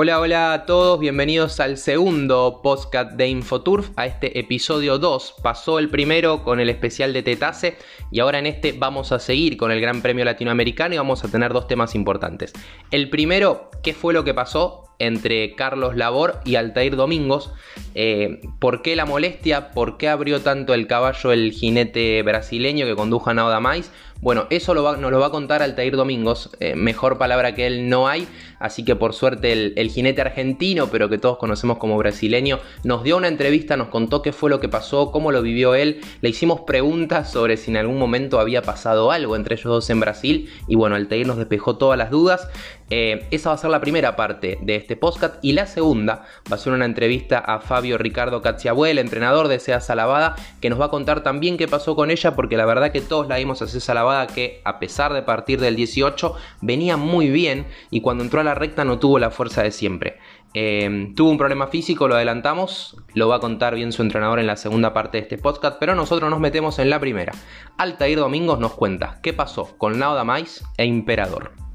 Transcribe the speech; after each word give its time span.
Hola, 0.00 0.20
hola 0.20 0.52
a 0.52 0.64
todos, 0.64 1.00
bienvenidos 1.00 1.58
al 1.58 1.76
segundo 1.76 2.60
podcast 2.62 3.14
de 3.14 3.26
Infoturf, 3.26 3.90
a 3.96 4.06
este 4.06 4.38
episodio 4.38 4.96
2. 4.96 5.34
Pasó 5.42 5.80
el 5.80 5.88
primero 5.88 6.44
con 6.44 6.60
el 6.60 6.68
especial 6.68 7.12
de 7.12 7.24
Tetase 7.24 7.78
y 8.12 8.20
ahora 8.20 8.38
en 8.38 8.46
este 8.46 8.70
vamos 8.70 9.10
a 9.10 9.18
seguir 9.18 9.56
con 9.56 9.72
el 9.72 9.80
Gran 9.80 10.00
Premio 10.00 10.24
Latinoamericano 10.24 10.94
y 10.94 10.98
vamos 10.98 11.24
a 11.24 11.28
tener 11.28 11.52
dos 11.52 11.66
temas 11.66 11.96
importantes. 11.96 12.52
El 12.92 13.10
primero, 13.10 13.72
¿qué 13.82 13.92
fue 13.92 14.14
lo 14.14 14.22
que 14.22 14.34
pasó? 14.34 14.87
Entre 14.98 15.54
Carlos 15.54 15.96
Labor 15.96 16.40
y 16.44 16.56
Altair 16.56 16.96
Domingos. 16.96 17.52
Eh, 17.94 18.40
¿Por 18.58 18.82
qué 18.82 18.96
la 18.96 19.06
molestia? 19.06 19.70
¿Por 19.70 19.96
qué 19.96 20.08
abrió 20.08 20.40
tanto 20.40 20.74
el 20.74 20.86
caballo 20.86 21.32
el 21.32 21.52
jinete 21.52 22.22
brasileño 22.22 22.86
que 22.86 22.96
condujo 22.96 23.30
a 23.30 23.34
Nauda 23.34 23.60
Mais? 23.60 23.90
Bueno, 24.20 24.48
eso 24.50 24.74
nos 24.74 25.12
lo 25.12 25.20
va 25.20 25.26
a 25.26 25.30
contar 25.30 25.62
Altair 25.62 25.94
Domingos. 25.94 26.50
Eh, 26.58 26.74
mejor 26.74 27.18
palabra 27.18 27.54
que 27.54 27.68
él 27.68 27.88
no 27.88 28.08
hay. 28.08 28.26
Así 28.58 28.84
que 28.84 28.96
por 28.96 29.14
suerte 29.14 29.52
el, 29.52 29.90
jinete 29.90 30.20
argentino, 30.20 30.88
pero 30.88 31.08
que 31.08 31.18
todos 31.18 31.38
conocemos 31.38 31.78
como 31.78 31.96
brasileño, 31.96 32.58
nos 32.82 33.04
dio 33.04 33.16
una 33.16 33.28
entrevista, 33.28 33.76
nos 33.76 33.88
contó 33.88 34.20
qué 34.20 34.32
fue 34.32 34.50
lo 34.50 34.58
que 34.58 34.68
pasó, 34.68 35.12
cómo 35.12 35.30
lo 35.30 35.40
vivió 35.40 35.76
él. 35.76 36.00
Le 36.20 36.30
hicimos 36.30 36.62
preguntas 36.62 37.30
sobre 37.30 37.56
si 37.56 37.70
en 37.70 37.76
algún 37.76 37.98
momento 37.98 38.40
había 38.40 38.62
pasado 38.62 39.12
algo 39.12 39.36
entre 39.36 39.54
ellos 39.54 39.66
dos 39.66 39.90
en 39.90 40.00
Brasil. 40.00 40.50
Y 40.66 40.74
bueno, 40.74 40.96
Altair 40.96 41.24
nos 41.24 41.36
despejó 41.36 41.76
todas 41.76 41.96
las 41.96 42.10
dudas. 42.10 42.48
Eh, 42.90 43.26
esa 43.30 43.50
va 43.50 43.54
a 43.54 43.58
ser 43.58 43.70
la 43.70 43.80
primera 43.80 44.16
parte 44.16 44.58
de 44.62 44.76
este 44.76 44.96
podcast. 44.96 45.36
Y 45.42 45.52
la 45.52 45.66
segunda 45.66 46.24
va 46.50 46.56
a 46.56 46.58
ser 46.58 46.72
una 46.72 46.84
entrevista 46.84 47.38
a 47.38 47.60
Fabio 47.60 47.98
Ricardo 47.98 48.42
Cacciabuel, 48.42 48.98
entrenador 48.98 49.48
de 49.48 49.58
SEA 49.58 49.80
Salavada, 49.80 50.36
que 50.60 50.70
nos 50.70 50.80
va 50.80 50.86
a 50.86 50.90
contar 50.90 51.22
también 51.22 51.56
qué 51.56 51.68
pasó 51.68 51.94
con 51.94 52.10
ella, 52.10 52.34
porque 52.34 52.56
la 52.56 52.66
verdad 52.66 52.92
que 52.92 53.00
todos 53.00 53.28
la 53.28 53.36
vimos 53.36 53.62
a 53.62 53.66
SEA 53.66 53.80
Salavada 53.80 54.26
que 54.26 54.60
a 54.64 54.78
pesar 54.78 55.12
de 55.12 55.22
partir 55.22 55.60
del 55.60 55.76
18 55.76 56.34
venía 56.60 56.96
muy 56.96 57.30
bien 57.30 57.66
y 57.90 58.00
cuando 58.00 58.24
entró 58.24 58.40
a 58.40 58.44
la 58.44 58.54
recta 58.54 58.84
no 58.84 58.98
tuvo 58.98 59.18
la 59.18 59.30
fuerza 59.30 59.62
de 59.62 59.70
siempre. 59.70 60.18
Em, 60.54 61.14
tuvo 61.14 61.30
un 61.30 61.38
problema 61.38 61.66
físico, 61.66 62.08
lo 62.08 62.14
adelantamos, 62.14 62.96
lo 63.14 63.28
va 63.28 63.36
a 63.36 63.40
contar 63.40 63.74
bien 63.74 63.92
su 63.92 64.00
entrenador 64.00 64.38
en 64.38 64.46
la 64.46 64.56
segunda 64.56 64.94
parte 64.94 65.18
de 65.18 65.22
este 65.22 65.38
podcast, 65.38 65.76
pero 65.78 65.94
nosotros 65.94 66.30
nos 66.30 66.40
metemos 66.40 66.78
en 66.78 66.88
la 66.88 66.98
primera. 66.98 67.32
Altair 67.76 68.18
Domingos 68.18 68.58
nos 68.58 68.72
cuenta 68.72 69.20
qué 69.22 69.34
pasó 69.34 69.76
con 69.76 69.98
Nauda 69.98 70.24
Mais 70.24 70.64
e 70.78 70.86
Imperador. 70.86 71.67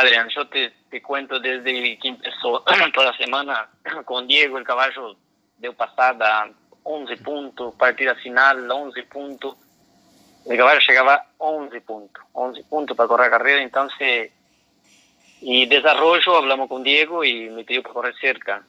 Adrián, 0.00 0.28
yo 0.28 0.46
te, 0.48 0.72
cuento 1.02 1.38
desde 1.38 1.98
que 1.98 2.08
empezó 2.08 2.64
toda 2.94 3.12
la 3.12 3.16
semana 3.16 3.68
con 4.04 4.26
Diego, 4.26 4.58
el 4.58 4.64
caballo 4.64 5.16
de 5.58 5.70
pasada 5.72 6.50
11 6.82 7.16
puntos, 7.18 7.74
partida 7.76 8.14
final 8.16 8.70
11 8.70 9.02
puntos, 9.04 9.56
el 10.46 10.56
caballo 10.56 10.80
llegaba 10.86 11.14
a 11.14 11.26
11 11.38 11.80
puntos, 11.80 12.24
11 12.32 12.64
puntos 12.64 12.96
para 12.96 13.08
correr 13.08 13.30
carrera, 13.30 13.62
entonces, 13.62 14.32
y 15.40 15.66
desarrollo, 15.66 16.36
hablamos 16.36 16.68
con 16.68 16.82
Diego 16.82 17.24
y 17.24 17.48
me 17.50 17.64
pidió 17.64 17.82
para 17.82 17.94
correr 17.94 18.14
cerca, 18.20 18.62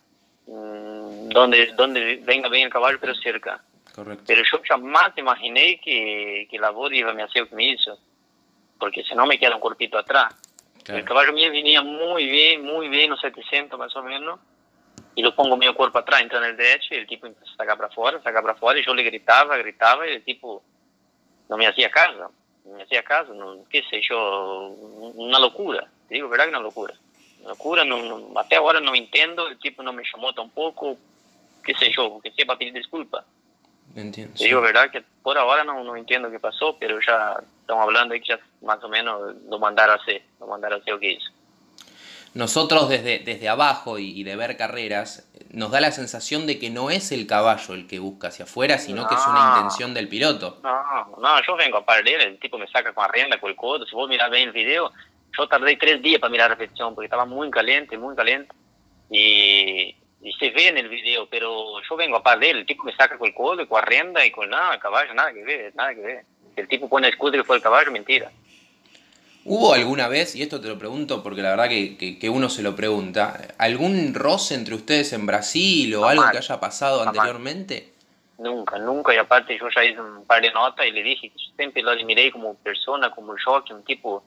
mm, 0.48 1.30
donde, 1.30 1.73
donde 1.73 2.18
venga 2.23 2.50
bien 2.50 2.66
el 2.68 2.72
caballo, 2.72 2.98
pero 3.00 3.16
cerca. 3.16 3.62
Correcto. 3.94 4.23
Pero 4.28 4.42
yo 4.52 4.62
jamás 4.68 5.18
imaginé 5.18 5.80
que, 5.80 6.48
que 6.50 6.59
la 6.59 6.70
voz 6.70 6.92
iba 6.94 7.12
a 7.12 7.26
hacer 7.26 7.44
lo 7.44 7.50
que 7.50 7.56
me 7.56 7.72
hizo, 7.72 7.98
porque 8.78 9.03
si 9.03 9.16
no 9.16 9.26
me 9.26 9.40
queda 9.40 9.56
un 9.56 9.62
corpito 9.62 9.98
atrás. 9.98 10.34
El 10.88 11.03
caballo 11.03 11.33
mío 11.33 11.52
venía 11.52 11.81
muy 11.81 12.25
bien, 12.28 12.64
muy 12.64 12.88
bien, 12.89 13.11
unos 13.11 13.22
700 13.22 13.78
más 13.80 13.95
o 13.95 14.03
menos, 14.03 14.39
y 15.16 15.23
lo 15.23 15.33
pongo 15.33 15.58
mi 15.58 15.72
cuerpo 15.73 15.97
atrás, 15.97 16.22
entra 16.22 16.38
en 16.39 16.45
el 16.45 16.58
derecho, 16.58 16.94
y 16.94 16.97
el 16.97 17.08
tipo 17.08 17.25
empieza 17.25 17.52
a 17.53 17.58
sacar 17.58 17.78
para 17.78 17.88
afuera, 17.88 18.22
sacar 18.22 18.44
para 18.44 18.53
afuera, 18.53 18.80
y 18.80 18.86
yo 18.86 18.94
le 18.94 19.03
gritaba, 19.03 19.58
gritaba, 19.58 20.08
y 20.08 20.13
el 20.13 20.23
tipo 20.23 20.61
no 21.50 21.57
me 21.57 21.66
hacía 21.66 21.90
caso, 21.90 22.31
no 22.66 22.75
me 22.75 22.84
hacía 22.84 23.01
caso, 23.03 23.34
no, 23.34 23.63
qué 23.69 23.84
sé 23.90 24.01
yo, 24.01 24.68
una 25.16 25.40
locura, 25.40 25.88
te 26.07 26.16
digo, 26.16 26.29
¿verdad 26.29 26.46
que 26.46 26.50
una 26.51 26.59
locura? 26.59 26.94
Una 27.40 27.50
locura, 27.50 27.84
no, 27.84 28.31
hasta 28.35 28.57
ahora 28.57 28.79
no 28.79 28.94
entiendo, 28.94 29.47
el 29.47 29.57
tipo 29.57 29.81
no 29.81 29.91
me 29.91 30.03
llamó 30.03 30.34
tampoco, 30.34 30.97
qué 31.63 31.73
sé 31.73 31.91
yo, 31.91 32.19
que 32.22 32.31
sepa 32.31 32.57
pedir 32.57 32.73
disculpas. 32.73 33.25
Entiendo. 33.95 34.33
Digo, 34.38 34.61
¿verdad? 34.61 34.91
Que 34.91 35.03
por 35.23 35.38
ahora 35.38 35.63
no, 35.63 35.83
no 35.83 35.95
entiendo 35.95 36.29
qué 36.29 36.39
pasó, 36.39 36.78
pero 36.78 37.00
ya 37.06 37.41
estamos 37.61 37.83
hablando 37.83 38.13
de 38.13 38.22
que 38.22 38.28
ya 38.28 38.39
más 38.61 38.83
o 38.83 38.89
menos 38.89 39.35
lo 39.50 39.57
mandaron 39.57 39.97
a 39.97 40.01
hacer, 40.01 40.22
lo 40.39 40.47
mandaron 40.47 40.79
a 40.79 40.81
hacer 40.81 40.94
lo 40.94 41.00
que 41.00 41.13
hizo. 41.13 41.31
Nosotros 42.34 42.89
desde, 42.89 43.19
desde 43.19 43.47
abajo 43.47 43.97
y, 43.97 44.22
de 44.23 44.35
ver 44.35 44.57
carreras, 44.57 45.31
nos 45.51 45.72
da 45.72 45.79
la 45.79 45.91
sensación 45.91 46.45
de 46.45 46.59
que 46.59 46.69
no 46.69 46.91
es 46.91 47.13
el 47.13 47.28
caballo 47.28 47.73
el 47.73 47.88
que 47.88 48.00
busca 48.00 48.28
hacia 48.28 48.44
afuera, 48.44 48.78
sino 48.78 49.07
que 49.07 49.16
es 49.16 49.25
una 49.25 49.53
intención 49.55 49.94
del 49.94 50.09
piloto. 50.09 50.59
No, 50.61 51.16
no, 51.17 51.41
yo 51.47 51.55
vengo 51.55 51.78
a 51.78 51.85
perder, 51.85 52.19
el 52.19 52.38
tipo 52.38 52.57
me 52.57 52.67
saca 52.67 52.94
con 52.94 53.03
la 53.03 53.07
rienda, 53.07 53.39
con 53.39 53.50
el 53.50 53.55
codo, 53.55 53.85
si 53.85 53.95
vos 53.95 54.09
mirás 54.09 54.29
bien 54.29 54.50
el 54.50 54.53
video, 54.53 54.91
yo 55.38 55.47
tardé 55.47 55.78
tres 55.78 56.01
días 56.01 56.19
para 56.19 56.29
mirar 56.29 56.50
la 56.50 56.55
repetición 56.55 56.94
porque 56.94 57.05
estaba 57.05 57.25
muy 57.25 57.50
caliente, 57.50 57.97
muy 57.97 58.13
caliente. 58.17 58.53
Y, 59.09 59.95
y 60.25 60.34
se 60.34 60.50
ve 60.50 60.68
en 60.68 60.78
el 60.78 60.90
video, 60.90 61.28
pero 61.28 61.81
yo 61.88 61.96
vengo 61.96 62.18
a 62.18 62.24
perder, 62.24 62.58
el 62.58 62.66
tipo 62.66 62.84
me 62.84 62.96
saca 62.96 63.18
con 63.18 63.28
el 63.28 63.34
codo, 63.34 63.68
con 63.68 63.80
la 63.80 63.86
rienda 63.86 64.25
y 64.25 64.31
con 64.31 64.50
nada, 64.50 64.78
caballo, 64.80 65.13
nada 65.13 65.31
que 65.31 65.44
ver, 65.44 65.74
nada 65.75 65.94
que 65.94 66.02
ver 66.02 66.25
el 66.56 66.68
tipo 66.68 66.90
pone 66.90 67.09
escudo 67.09 67.38
y 67.38 67.44
fue 67.44 67.58
el 67.58 67.62
caballo, 67.62 67.91
mentira. 67.91 68.31
¿Hubo 69.44 69.74
alguna 69.74 70.08
vez, 70.08 70.35
y 70.35 70.41
esto 70.41 70.59
te 70.59 70.68
lo 70.68 70.80
pregunto 70.80 71.22
porque 71.22 71.41
la 71.41 71.52
verdad 71.52 71.69
que, 71.69 72.18
que, 72.19 72.30
uno 72.30 72.50
se 72.50 72.64
lo 72.64 72.75
pregunta, 72.75 73.40
algún 73.59 74.14
roce 74.16 74.56
entre 74.56 74.74
ustedes 74.74 75.14
en 75.14 75.28
Brasil 75.28 75.94
o 75.96 76.06
algo 76.06 76.24
que 76.31 76.40
haya 76.40 76.59
pasado 76.59 77.03
anteriormente? 77.03 77.94
Nunca, 78.40 78.80
nunca, 78.80 79.14
y 79.14 79.18
aparte 79.18 79.58
yo 79.58 79.68
ya 79.69 79.84
hice 79.84 80.02
un 80.02 80.25
par 80.25 80.41
de 80.41 80.52
notas 80.52 80.88
y 80.88 80.91
le 80.91 81.03
dije 81.03 81.30
que 81.30 81.38
siempre 81.56 81.84
lo 81.84 81.91
admiré 81.91 82.31
como 82.31 82.56
persona, 82.56 83.12
como 83.12 83.35
jockey, 83.44 83.75
un 83.75 83.84
tipo 83.84 84.24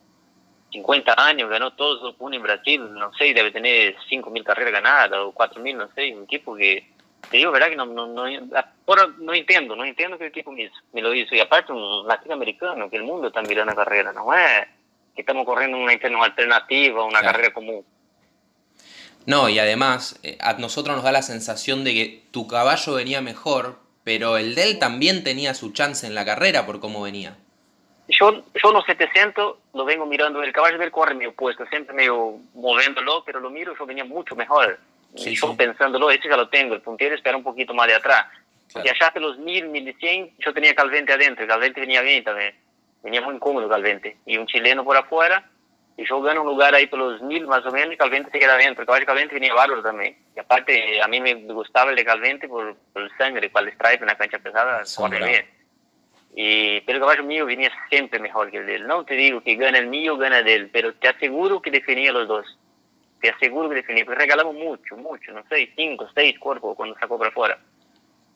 50 0.71 1.15
años, 1.17 1.49
ganó 1.49 1.73
todos 1.73 2.03
los 2.03 2.15
puntos 2.15 2.37
en 2.37 2.43
Brasil, 2.43 2.95
no 2.95 3.13
sé, 3.15 3.33
debe 3.33 3.51
tener 3.51 3.97
5.000 4.11 4.45
carreras 4.45 4.73
ganadas 4.73 5.19
o 5.21 5.33
4.000, 5.33 5.77
no 5.77 5.89
sé, 5.95 6.15
un 6.15 6.27
tipo 6.27 6.55
que 6.55 6.87
te 7.31 7.37
digo, 7.39 7.51
¿verdad? 7.51 7.69
Que 7.69 7.77
no, 7.77 7.87
no, 7.87 8.07
no, 8.07 8.27
no 8.29 9.35
entiendo, 9.35 9.77
no 9.77 9.85
entiendo 9.85 10.19
que 10.19 10.27
el 10.27 10.33
tipo 10.33 10.53
me, 10.53 10.71
me 10.93 11.03
lo 11.03 11.15
hizo. 11.15 11.35
Y 11.35 11.41
aparte, 11.41 11.73
un 11.73 12.07
latinoamericano, 12.07 12.89
que 12.89 12.97
el 12.97 13.03
mundo 13.03 13.29
está 13.29 13.43
mirando 13.43 13.73
la 13.73 13.85
carrera, 13.85 14.13
no 14.13 14.33
es 14.33 14.67
que 15.15 15.23
estamos 15.23 15.45
corriendo 15.45 15.77
una 15.77 15.93
alternativa, 15.93 17.05
una 17.05 17.21
carrera 17.21 17.53
común. 17.53 17.85
No, 19.27 19.49
y 19.49 19.59
además, 19.59 20.19
eh, 20.23 20.39
a 20.41 20.55
nosotros 20.55 20.97
nos 20.97 21.05
da 21.05 21.13
la 21.13 21.23
sensación 21.23 21.85
de 21.85 21.93
que 21.93 22.23
tu 22.31 22.47
caballo 22.47 22.95
venía 22.95 23.21
mejor, 23.21 23.79
pero 24.05 24.39
el 24.39 24.55
de 24.55 24.63
él 24.63 24.79
también 24.79 25.25
tenía 25.25 25.55
su 25.55 25.73
chance 25.73 26.07
en 26.07 26.15
la 26.15 26.25
carrera 26.25 26.65
por 26.65 26.81
cómo 26.81 27.03
venía. 27.03 27.37
Yo, 28.09 28.43
yo 28.55 28.73
los 28.73 28.85
700 28.87 29.57
lo 29.75 29.85
vengo 29.85 30.07
mirando, 30.07 30.43
el 30.43 30.53
caballo 30.53 30.79
del 30.79 30.91
corre 30.91 31.15
medio 31.15 31.35
puesto, 31.35 31.67
siempre 31.67 31.95
medio 31.95 32.39
moviéndolo, 32.55 33.23
pero 33.25 33.39
lo 33.39 33.51
miro, 33.51 33.75
yo 33.79 33.85
venía 33.85 34.05
mucho 34.05 34.35
mejor. 34.35 34.79
Sí, 35.15 35.35
yo 35.35 35.55
pensándolo, 35.57 36.11
este 36.11 36.29
ya 36.29 36.37
lo 36.37 36.49
tengo, 36.49 36.75
el 36.75 36.81
puntero 36.81 37.15
espera 37.15 37.37
un 37.37 37.43
poquito 37.43 37.75
más 37.75 37.87
de 37.87 37.95
atrás. 37.95 38.27
Porque 38.73 38.91
allá 38.91 39.09
hace 39.09 39.21
los 39.21 39.39
1000, 39.39 39.69
1100, 39.69 40.31
yo 40.39 40.53
tenía 40.53 40.75
Calvente 40.75 41.13
adentro, 41.13 41.47
Calvente 41.47 41.81
venía 41.81 42.03
bien 42.03 42.25
también. 42.25 42.55
Venía 43.03 43.21
muy 43.21 43.35
incómodo 43.35 43.69
Calvente. 43.69 44.17
Y 44.27 44.37
un 44.37 44.47
chileno 44.47 44.85
por 44.85 44.97
afuera, 44.97 45.49
y 45.97 46.07
yo 46.07 46.21
gano 46.21 46.43
un 46.43 46.49
lugar 46.49 46.75
ahí 46.75 46.87
por 46.87 46.99
los 46.99 47.21
1000 47.23 47.47
más 47.47 47.65
o 47.65 47.71
menos, 47.71 47.95
y 47.95 47.97
Calvente 47.97 48.31
se 48.31 48.39
queda 48.39 48.55
adentro. 48.55 48.83
El 48.83 48.87
caballo 48.87 49.01
de 49.01 49.07
Calvente 49.07 49.35
venía 49.35 49.55
bárbaro 49.55 49.83
también. 49.83 50.17
Y 50.37 50.41
aparte, 50.41 51.01
a 51.03 51.09
mí 51.09 51.21
me 51.21 51.35
gustaba 51.53 51.91
el 51.91 51.97
de 51.97 52.05
Calvente 52.05 52.49
por, 52.49 52.77
el 52.95 53.11
sangre, 53.17 53.51
cual 53.51 53.73
stripe 53.73 54.03
en 54.03 54.07
la 54.07 54.17
cancha 54.17 54.39
pesada, 54.39 54.83
corre 54.97 55.25
bien. 55.25 55.58
Y, 56.35 56.81
pero 56.83 56.97
el 56.97 57.01
caballo 57.01 57.25
mío 57.25 57.47
venía 57.47 57.71
siempre 57.89 58.21
mejor 58.21 58.51
que 58.51 58.59
el 58.59 58.67
de 58.67 58.77
él. 58.77 58.87
No 58.87 59.05
te 59.05 59.15
digo 59.15 59.41
que 59.41 59.57
gana 59.57 59.79
el 59.79 59.89
mío, 59.89 60.17
gana 60.17 60.43
de 60.43 60.55
él, 60.55 60.71
pero 60.73 60.95
te 60.95 61.09
aseguro 61.09 61.61
que 61.61 61.71
definía 61.71 62.13
los 62.13 62.29
dos 62.29 62.59
te 63.21 63.31
aseguro 63.31 63.69
que 63.69 63.77
definir, 63.77 64.05
porque 64.05 64.21
regalamos 64.21 64.55
mucho, 64.55 64.97
mucho, 64.97 65.33
no 65.33 65.43
sé, 65.49 65.71
cinco, 65.77 66.09
seis 66.15 66.39
cuerpos 66.39 66.77
cuando 66.77 66.97
sacó 66.99 67.19
para 67.19 67.31
afuera. 67.31 67.59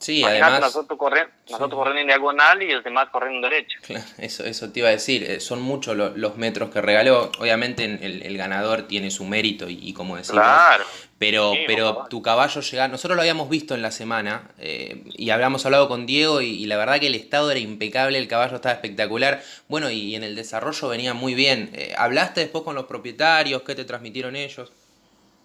Sí, 0.02 0.24
además... 0.24 0.60
Nosotros 0.60 0.98
corren, 0.98 1.28
nosotros 1.48 1.74
corren 1.74 1.98
en 1.98 2.06
diagonal 2.08 2.60
y 2.60 2.72
los 2.72 2.82
demás 2.82 3.08
corren 3.10 3.36
en 3.36 3.42
derecho. 3.42 3.78
eso, 4.18 4.44
eso 4.44 4.72
te 4.72 4.80
iba 4.80 4.88
a 4.88 4.92
decir, 4.92 5.22
eh, 5.22 5.38
son 5.38 5.62
muchos 5.62 5.96
los, 5.96 6.36
metros 6.36 6.70
que 6.70 6.80
regaló. 6.80 7.30
Obviamente 7.38 7.84
el, 7.84 8.36
ganador 8.36 8.82
tiene 8.88 9.12
su 9.12 9.24
mérito 9.24 9.66
y, 9.68 9.92
como 9.92 10.16
decimos. 10.16 10.42
Claro. 10.42 10.84
Pero, 11.18 11.52
pero 11.68 12.06
tu 12.10 12.20
caballo 12.20 12.60
llega. 12.60 12.88
Nosotros 12.88 13.14
lo 13.14 13.22
habíamos 13.22 13.48
visto 13.48 13.76
en 13.76 13.82
la 13.82 13.92
semana 13.92 14.50
eh, 14.58 15.04
y 15.06 15.30
habíamos 15.30 15.64
hablado 15.64 15.86
con 15.86 16.04
Diego 16.04 16.40
y, 16.40 16.66
la 16.66 16.76
verdad 16.76 16.98
que 16.98 17.06
el 17.06 17.14
estado 17.14 17.52
era 17.52 17.60
impecable, 17.60 18.18
el 18.18 18.26
caballo 18.26 18.56
estaba 18.56 18.74
espectacular. 18.74 19.40
Bueno, 19.68 19.88
y, 19.88 20.16
en 20.16 20.24
el 20.24 20.34
desarrollo 20.34 20.88
venía 20.88 21.14
muy 21.14 21.34
bien. 21.34 21.70
Eh, 21.74 21.94
¿Hablaste 21.96 22.40
después 22.40 22.64
con 22.64 22.74
los 22.74 22.86
propietarios? 22.86 23.62
¿Qué 23.62 23.76
te 23.76 23.84
transmitieron 23.84 24.34
ellos? 24.34 24.72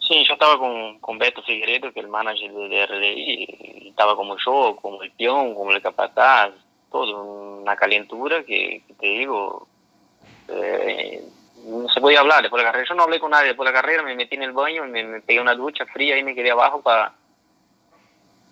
Sí, 0.08 0.24
yo 0.26 0.34
estaba 0.34 0.58
con, 0.58 1.00
con 1.00 1.18
Beto 1.18 1.42
Figueiredo, 1.44 1.92
que 1.92 2.00
es 2.00 2.06
el 2.06 2.12
manager 2.12 2.52
de 2.54 2.86
RDI, 2.86 3.84
y 3.84 3.90
estaba 3.90 4.16
como 4.16 4.38
yo, 4.38 4.78
como 4.82 5.04
el 5.04 5.12
peón, 5.12 5.54
como 5.54 5.72
el 5.72 5.82
capataz, 5.82 6.54
todo, 6.90 7.24
una 7.62 7.76
calentura 7.76 8.44
que, 8.44 8.84
te 8.98 9.06
digo, 9.06 9.68
eh, 10.48 11.22
no 11.66 11.90
se 11.90 12.00
podía 12.00 12.22
hablar 12.22 12.42
después 12.42 12.62
de 12.62 12.66
la 12.66 12.72
carrera. 12.72 12.88
Yo 12.88 12.96
no 12.96 13.04
hablé 13.04 13.20
con 13.20 13.32
nadie 13.32 13.48
después 13.48 13.68
de 13.68 13.74
la 13.74 13.82
carrera, 13.82 14.04
me 14.04 14.16
metí 14.16 14.36
en 14.36 14.44
el 14.44 14.54
baño, 14.54 14.86
me, 14.86 15.04
me 15.04 15.22
pegué 15.22 15.42
una 15.42 15.56
ducha 15.56 15.86
fría 15.88 16.18
y 16.18 16.24
me 16.24 16.34
quedé 16.34 16.52
abajo 16.52 16.82
para 16.82 17.14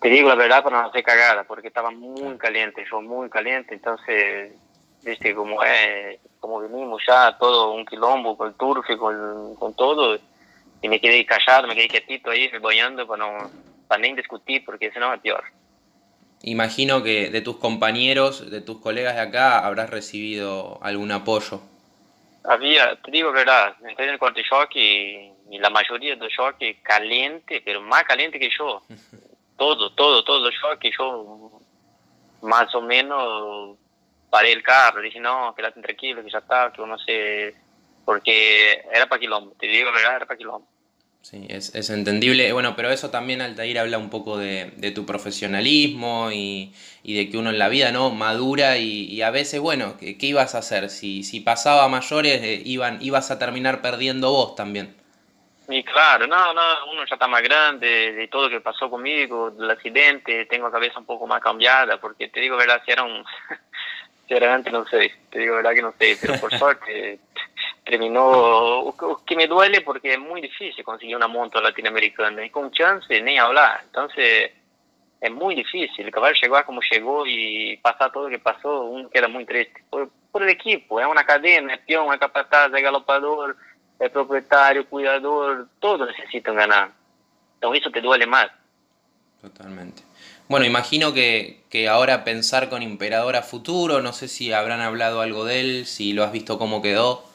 Te 0.02 0.10
digo 0.10 0.28
la 0.28 0.36
verdad 0.36 0.62
para 0.62 0.82
no 0.82 0.88
hacer 0.90 1.04
cagada, 1.04 1.46
porque 1.46 1.70
estaba 1.70 1.92
muy 1.92 2.38
caliente, 2.38 2.86
yo 2.92 3.02
muy 3.02 3.30
caliente, 3.30 3.76
entonces, 3.76 4.54
viste, 5.04 5.34
como 5.34 5.64
es, 5.64 6.20
como 6.42 6.60
venimos 6.60 7.02
ya, 7.08 7.38
todo 7.38 7.72
un 7.72 7.86
quilombo 7.86 8.36
con 8.36 8.50
el 8.50 8.56
turfe, 8.56 8.98
con, 8.98 9.56
con 9.56 9.74
todo, 9.74 10.20
y 10.86 10.88
me 10.88 11.02
quedé 11.02 11.26
callado, 11.26 11.68
me 11.68 11.74
quedé 11.74 11.88
quietito 11.88 12.30
ahí, 12.30 12.48
reboñando 12.48 13.08
para 13.08 13.26
no, 13.26 13.50
para 13.88 14.04
ni 14.04 14.14
discutir, 14.14 14.64
porque 14.64 14.92
si 14.92 15.00
no 15.00 15.12
es 15.16 15.20
peor. 15.20 15.44
Imagino 16.44 17.02
que 17.02 17.32
de 17.32 17.42
tus 17.42 17.58
compañeros, 17.58 18.52
de 18.52 18.62
tus 18.62 18.80
colegas 18.82 19.16
de 19.16 19.22
acá, 19.22 19.66
habrás 19.66 19.90
recibido 19.90 20.78
algún 20.84 21.12
apoyo. 21.12 21.60
Había, 22.44 22.96
te 22.98 23.10
digo 23.10 23.32
verdad, 23.32 23.76
estoy 23.90 24.06
en 24.06 24.12
el 24.12 24.20
cuarto 24.20 24.42
shock 24.42 24.76
y, 24.76 25.32
y 25.50 25.58
la 25.58 25.72
mayoría 25.72 26.16
de 26.16 26.28
shock 26.28 26.58
caliente, 26.84 27.64
pero 27.66 27.82
más 27.82 28.04
caliente 28.04 28.38
que 28.38 28.52
yo. 28.56 28.84
todo, 29.58 29.92
todo, 29.94 30.24
todo 30.24 30.52
shock 30.52 30.84
y 30.84 30.92
yo 30.96 31.62
más 32.44 32.76
o 32.76 32.82
menos 32.82 33.76
paré 34.30 34.52
el 34.52 34.62
carro, 34.62 35.02
dije 35.02 35.20
no, 35.20 35.56
quédate 35.56 35.82
tranquilo, 35.82 36.24
que 36.24 36.30
ya 36.30 36.38
está, 36.38 36.72
que 36.72 36.82
uno 36.84 36.96
se... 37.00 37.56
porque 38.06 38.84
era 38.94 39.08
para 39.08 39.20
quilombo, 39.20 39.56
te 39.60 39.66
digo 39.66 39.92
verdad, 39.92 40.18
era 40.18 40.26
para 40.28 40.38
quilombo. 40.38 40.75
Sí, 41.26 41.44
es, 41.50 41.74
es, 41.74 41.90
entendible. 41.90 42.54
Bueno, 42.54 42.76
pero 42.76 42.92
eso 42.92 43.10
también, 43.10 43.42
Altair, 43.42 43.80
habla 43.80 43.98
un 43.98 44.12
poco 44.12 44.38
de, 44.38 44.74
de 44.76 44.92
tu 44.92 45.08
profesionalismo 45.08 46.30
y, 46.32 46.72
y, 47.02 47.16
de 47.16 47.32
que 47.32 47.40
uno 47.40 47.50
en 47.50 47.58
la 47.58 47.68
vida 47.68 47.92
no 47.92 48.12
madura 48.12 48.78
y, 48.78 49.06
y 49.06 49.24
a 49.24 49.32
veces, 49.32 49.60
bueno, 49.60 49.98
¿qué, 50.00 50.20
¿qué, 50.20 50.28
ibas 50.28 50.54
a 50.54 50.60
hacer? 50.60 50.92
Si, 50.92 51.24
si 51.24 51.40
pasaba 51.40 51.88
mayores, 51.88 52.44
eh, 52.44 52.62
iban, 52.64 53.00
ibas 53.02 53.32
a 53.32 53.40
terminar 53.40 53.82
perdiendo 53.82 54.30
vos 54.30 54.54
también. 54.54 54.96
Y 55.68 55.84
claro, 55.84 56.28
no, 56.28 56.54
no, 56.54 56.62
uno 56.92 57.04
ya 57.10 57.16
está 57.16 57.28
más 57.28 57.42
grande, 57.42 58.12
de 58.14 58.28
todo 58.28 58.44
lo 58.44 58.50
que 58.52 58.62
pasó 58.62 58.88
conmigo, 58.88 59.50
del 59.50 59.72
accidente, 59.72 60.46
tengo 60.46 60.68
la 60.68 60.74
cabeza 60.74 61.00
un 61.00 61.08
poco 61.08 61.26
más 61.26 61.42
cambiada, 61.42 62.00
porque 62.00 62.28
te 62.28 62.40
digo, 62.40 62.56
verdad, 62.56 62.84
si 62.86 62.92
era 62.92 63.02
un... 63.02 63.26
si 64.28 64.34
era 64.36 64.54
antes, 64.54 64.72
no 64.72 64.86
sé, 64.86 65.12
te 65.32 65.40
digo, 65.40 65.56
verdad 65.56 65.74
que 65.74 65.82
no 65.82 65.94
sé, 65.98 66.20
pero 66.22 66.40
por 66.40 66.56
suerte 66.60 67.20
terminó, 67.86 68.96
que 69.26 69.36
me 69.36 69.48
duele 69.48 69.82
porque 69.82 70.14
es 70.14 70.20
muy 70.20 70.42
difícil 70.42 70.84
conseguir 70.84 71.16
una 71.16 71.28
moto 71.28 71.62
latinoamericana 71.62 72.44
y 72.44 72.50
con 72.50 72.72
chance 72.72 73.22
ni 73.22 73.38
hablar, 73.38 73.82
entonces 73.86 74.52
es 75.22 75.32
muy 75.32 75.56
difícil, 75.56 76.06
el 76.06 76.12
caballo 76.12 76.36
llegó 76.42 76.66
como 76.66 76.82
llegó 76.82 77.26
y 77.28 77.78
pasar 77.78 78.12
todo 78.12 78.24
lo 78.24 78.30
que 78.30 78.40
pasó, 78.40 78.86
uno 78.86 79.10
queda 79.10 79.28
muy 79.28 79.46
triste, 79.46 79.84
por, 79.90 80.10
por 80.32 80.42
el 80.42 80.50
equipo, 80.50 81.00
es 81.00 81.06
una 81.06 81.24
cadena, 81.24 81.76
es 81.76 81.82
peón, 81.82 82.12
es 82.12 82.20
capataz, 82.20 82.74
es 82.74 82.84
galopador, 82.84 83.56
es 84.00 84.10
propietario, 84.10 84.88
cuidador, 84.88 85.68
todos 85.80 86.08
necesitan 86.08 86.56
ganar, 86.56 86.92
entonces 87.56 87.82
eso 87.82 87.92
te 87.92 88.02
duele 88.02 88.26
más. 88.26 88.48
Totalmente. 89.42 90.02
Bueno, 90.48 90.66
imagino 90.66 91.14
que, 91.14 91.62
que 91.70 91.88
ahora 91.88 92.24
pensar 92.24 92.70
con 92.70 92.82
Imperador 92.82 93.36
a 93.36 93.44
futuro, 93.44 94.02
no 94.02 94.12
sé 94.12 94.28
si 94.28 94.52
habrán 94.52 94.82
hablado 94.82 95.22
algo 95.22 95.46
de 95.46 95.60
él, 95.60 95.86
si 95.86 96.14
lo 96.14 96.24
has 96.24 96.32
visto 96.32 96.58
cómo 96.58 96.82
quedó. 96.82 97.35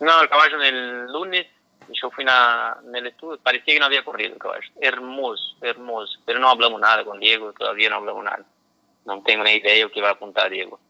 No, 0.00 0.22
el 0.22 0.28
caballo 0.28 0.62
en 0.62 0.74
el 0.74 1.12
lunes, 1.12 1.46
yo 1.92 2.10
fui 2.10 2.24
a, 2.26 2.76
en 2.86 2.96
el 2.96 3.06
estudio, 3.08 3.38
parecía 3.38 3.74
que 3.74 3.80
no 3.80 3.86
había 3.86 4.04
corrido 4.04 4.32
el 4.32 4.38
caballo. 4.38 4.68
Hermoso, 4.80 5.56
hermoso. 5.60 6.18
Pero 6.24 6.38
no 6.38 6.48
hablamos 6.48 6.80
nada 6.80 7.04
con 7.04 7.20
Diego, 7.20 7.52
todavía 7.52 7.90
no 7.90 7.96
hablamos 7.96 8.24
nada. 8.24 8.44
No 9.04 9.22
tengo 9.22 9.44
ni 9.44 9.52
idea 9.52 9.86
de 9.86 9.90
qué 9.90 10.00
va 10.00 10.08
a 10.08 10.12
apuntar 10.12 10.50
Diego. 10.50 10.80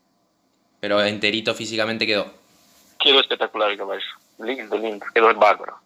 Pero 0.81 1.03
enterito 1.03 1.55
físicamente 1.55 2.07
quedó. 2.07 2.33
Quedó 2.99 3.21
espectacular 3.21 3.71
el 3.71 3.79
caballo. 3.79 4.03
Lindo, 4.39 4.79
lindo. 4.79 5.07
Quedó 5.13 5.35
bárbaro. 5.35 5.79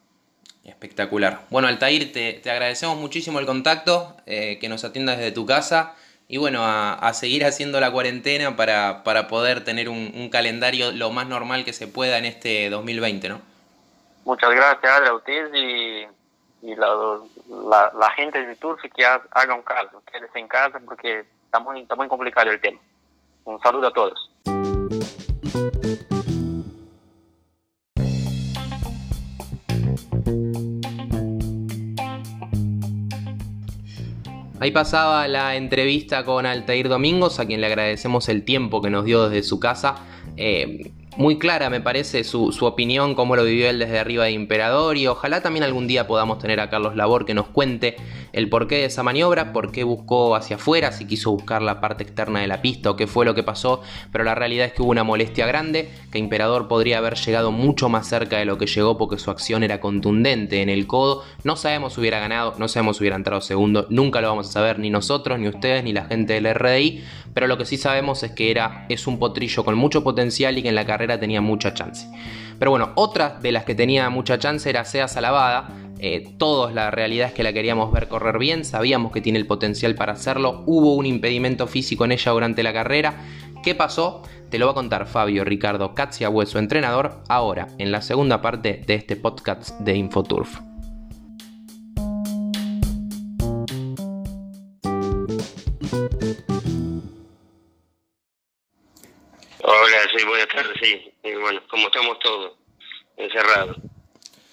Espectacular. 0.64 1.42
Bueno, 1.50 1.68
Altair, 1.68 2.12
te, 2.12 2.34
te 2.34 2.50
agradecemos 2.50 2.96
muchísimo 2.96 3.38
el 3.38 3.46
contacto, 3.46 4.16
eh, 4.26 4.58
que 4.58 4.68
nos 4.68 4.84
atiendas 4.84 5.18
desde 5.18 5.32
tu 5.32 5.44
casa 5.44 5.94
y 6.26 6.38
bueno, 6.38 6.64
a, 6.64 6.94
a, 6.94 7.12
seguir 7.12 7.44
haciendo 7.44 7.80
la 7.80 7.90
cuarentena 7.90 8.56
para, 8.56 9.04
para 9.04 9.28
poder 9.28 9.62
tener 9.62 9.88
un, 9.88 10.12
un, 10.14 10.30
calendario 10.30 10.90
lo 10.92 11.10
más 11.10 11.26
normal 11.26 11.64
que 11.64 11.72
se 11.72 11.86
pueda 11.86 12.18
en 12.18 12.24
este 12.24 12.70
2020, 12.70 13.28
¿no? 13.28 13.40
Muchas 14.24 14.50
gracias, 14.50 15.08
a 15.08 15.14
ustedes 15.14 15.50
y, 15.54 16.06
y 16.66 16.74
la, 16.76 17.18
la, 17.68 17.92
la, 17.98 18.10
gente 18.12 18.44
de 18.44 18.56
Turf 18.56 18.80
que 18.82 19.04
haga 19.04 19.54
un 19.54 19.62
caso, 19.62 20.02
quédese 20.10 20.38
en 20.38 20.48
casa 20.48 20.80
porque 20.84 21.24
está 21.44 21.60
muy, 21.60 21.82
está 21.82 21.94
muy 21.94 22.08
complicado 22.08 22.50
el 22.50 22.60
tema. 22.60 22.80
Un 23.44 23.60
saludo 23.60 23.88
a 23.88 23.92
todos. 23.92 24.30
Ahí 34.60 34.70
pasaba 34.70 35.26
la 35.26 35.56
entrevista 35.56 36.24
con 36.24 36.46
Altair 36.46 36.88
Domingos, 36.88 37.40
a 37.40 37.46
quien 37.46 37.60
le 37.60 37.66
agradecemos 37.66 38.28
el 38.28 38.44
tiempo 38.44 38.80
que 38.80 38.88
nos 38.88 39.04
dio 39.04 39.28
desde 39.28 39.46
su 39.46 39.58
casa. 39.58 39.96
Eh, 40.36 40.92
muy 41.16 41.38
clara 41.38 41.70
me 41.70 41.80
parece 41.80 42.24
su, 42.24 42.52
su, 42.52 42.64
opinión, 42.64 43.14
cómo 43.14 43.36
lo 43.36 43.44
vivió 43.44 43.68
él 43.68 43.78
desde 43.78 43.98
arriba 43.98 44.24
de 44.24 44.32
Imperador 44.32 44.96
y 44.96 45.06
ojalá 45.06 45.40
también 45.42 45.64
algún 45.64 45.86
día 45.86 46.06
podamos 46.06 46.38
tener 46.38 46.60
a 46.60 46.70
Carlos 46.70 46.96
Labor 46.96 47.24
que 47.24 47.34
nos 47.34 47.48
cuente 47.48 47.96
el 48.34 48.48
porqué 48.48 48.76
de 48.76 48.84
esa 48.86 49.02
maniobra, 49.02 49.52
por 49.52 49.72
qué 49.72 49.84
buscó 49.84 50.34
hacia 50.34 50.56
afuera, 50.56 50.92
si 50.92 51.06
quiso 51.06 51.30
buscar 51.30 51.62
la 51.62 51.80
parte 51.80 52.02
externa 52.02 52.40
de 52.40 52.48
la 52.48 52.60
pista 52.60 52.90
o 52.90 52.96
qué 52.96 53.06
fue 53.06 53.24
lo 53.24 53.34
que 53.34 53.42
pasó, 53.42 53.82
pero 54.12 54.24
la 54.24 54.34
realidad 54.34 54.66
es 54.66 54.72
que 54.72 54.82
hubo 54.82 54.90
una 54.90 55.04
molestia 55.04 55.46
grande, 55.46 55.90
que 56.10 56.18
Imperador 56.18 56.68
podría 56.68 56.98
haber 56.98 57.14
llegado 57.14 57.52
mucho 57.52 57.88
más 57.88 58.08
cerca 58.08 58.38
de 58.38 58.44
lo 58.44 58.58
que 58.58 58.66
llegó 58.66 58.98
porque 58.98 59.18
su 59.18 59.30
acción 59.30 59.62
era 59.62 59.80
contundente 59.80 60.62
en 60.62 60.68
el 60.68 60.86
codo, 60.86 61.22
no 61.44 61.56
sabemos 61.56 61.94
si 61.94 62.00
hubiera 62.00 62.18
ganado, 62.18 62.54
no 62.58 62.68
sabemos 62.68 62.96
si 62.96 63.02
hubiera 63.02 63.16
entrado 63.16 63.40
segundo, 63.40 63.86
nunca 63.90 64.20
lo 64.20 64.28
vamos 64.28 64.48
a 64.48 64.52
saber 64.52 64.78
ni 64.78 64.90
nosotros, 64.90 65.38
ni 65.38 65.48
ustedes, 65.48 65.84
ni 65.84 65.92
la 65.92 66.06
gente 66.06 66.34
del 66.34 66.52
RDI, 66.52 67.04
pero 67.32 67.46
lo 67.46 67.56
que 67.56 67.64
sí 67.64 67.76
sabemos 67.76 68.22
es 68.22 68.32
que 68.32 68.50
era, 68.50 68.86
es 68.88 69.06
un 69.06 69.18
potrillo 69.18 69.64
con 69.64 69.76
mucho 69.76 70.02
potencial 70.02 70.58
y 70.58 70.62
que 70.62 70.68
en 70.68 70.74
la 70.74 70.86
carrera 70.86 71.18
tenía 71.20 71.40
mucha 71.40 71.74
chance. 71.74 72.08
Pero 72.58 72.70
bueno, 72.70 72.92
otra 72.94 73.38
de 73.40 73.52
las 73.52 73.64
que 73.64 73.74
tenía 73.74 74.08
mucha 74.10 74.38
chance 74.38 74.68
era 74.70 74.84
Sea 74.84 75.08
Salavada, 75.08 75.68
eh, 76.06 76.22
todos 76.36 76.74
la 76.74 76.90
realidad 76.90 77.28
es 77.28 77.32
que 77.32 77.42
la 77.42 77.54
queríamos 77.54 77.90
ver 77.90 78.08
correr 78.08 78.36
bien, 78.38 78.66
sabíamos 78.66 79.10
que 79.10 79.22
tiene 79.22 79.38
el 79.38 79.46
potencial 79.46 79.94
para 79.94 80.12
hacerlo, 80.12 80.62
hubo 80.66 80.96
un 80.96 81.06
impedimento 81.06 81.66
físico 81.66 82.04
en 82.04 82.12
ella 82.12 82.30
durante 82.30 82.62
la 82.62 82.74
carrera. 82.74 83.24
¿Qué 83.62 83.74
pasó? 83.74 84.22
Te 84.50 84.58
lo 84.58 84.66
va 84.66 84.72
a 84.72 84.74
contar 84.74 85.06
Fabio 85.06 85.44
Ricardo 85.44 85.94
Katziahue, 85.94 86.44
su 86.44 86.58
entrenador, 86.58 87.22
ahora 87.30 87.68
en 87.78 87.90
la 87.90 88.02
segunda 88.02 88.42
parte 88.42 88.82
de 88.86 88.94
este 88.96 89.16
podcast 89.16 89.80
de 89.80 89.96
Infoturf. 89.96 90.58
Hola, 99.62 99.98
sí, 100.14 100.26
buenas 100.26 100.48
tardes, 100.48 100.76
sí. 100.82 101.12
Y 101.22 101.34
bueno, 101.36 101.62
como 101.70 101.86
estamos 101.86 102.18
todos 102.18 102.52
encerrados. 103.16 103.78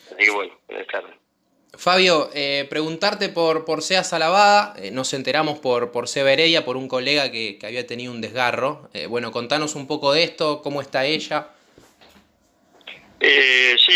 Así 0.05 0.25
que 0.25 0.31
bueno, 0.31 0.53
buenas 0.69 0.87
tardes. 0.87 1.20
Fabio, 1.81 2.29
eh, 2.35 2.67
preguntarte 2.69 3.29
por, 3.29 3.65
por 3.65 3.81
Sea 3.81 4.03
Salavada, 4.03 4.75
eh, 4.77 4.91
nos 4.91 5.15
enteramos 5.15 5.57
por, 5.57 5.91
por 5.91 6.07
Severeya, 6.07 6.63
por 6.63 6.77
un 6.77 6.87
colega 6.87 7.31
que, 7.31 7.57
que 7.57 7.65
había 7.65 7.87
tenido 7.87 8.11
un 8.11 8.21
desgarro. 8.21 8.91
Eh, 8.93 9.07
bueno, 9.07 9.31
contanos 9.31 9.73
un 9.73 9.87
poco 9.87 10.13
de 10.13 10.21
esto, 10.21 10.61
cómo 10.61 10.79
está 10.79 11.05
ella. 11.05 11.47
Eh, 13.19 13.75
sí, 13.83 13.93